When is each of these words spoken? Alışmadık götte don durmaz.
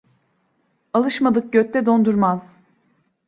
Alışmadık 0.93 1.53
götte 1.53 1.85
don 1.85 2.05
durmaz. 2.05 2.57